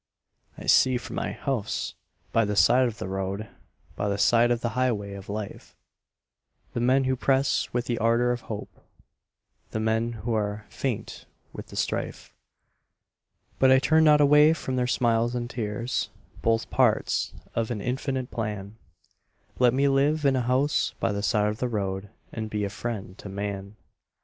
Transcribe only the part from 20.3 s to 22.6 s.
a house by the side of the road And